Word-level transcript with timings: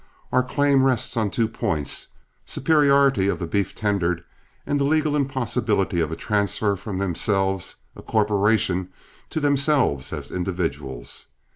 Our 0.31 0.41
claims 0.41 0.81
rest 0.81 1.15
on 1.15 1.29
two 1.29 1.47
points, 1.47 2.07
superiority 2.43 3.27
of 3.27 3.37
the 3.37 3.45
beef 3.45 3.75
tendered, 3.75 4.23
and 4.65 4.79
the 4.79 4.83
legal 4.83 5.15
impossibility 5.15 5.99
of 6.01 6.11
a 6.11 6.15
transfer 6.15 6.75
from 6.75 6.97
themselves, 6.97 7.75
a 7.95 8.01
corporation, 8.01 8.89
to 9.29 9.39
themselves 9.39 10.11
as 10.11 10.31
individuals. 10.31 11.27